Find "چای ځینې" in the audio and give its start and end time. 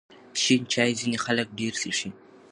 0.73-1.17